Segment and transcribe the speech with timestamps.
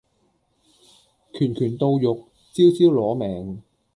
[1.35, 2.15] 拳拳到肉，
[2.53, 3.61] 招招攞命